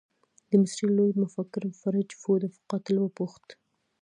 [0.49, 3.47] د مصري لوی مفکر فرج فوده قاتل وپوښت.